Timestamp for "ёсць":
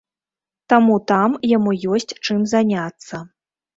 1.99-2.17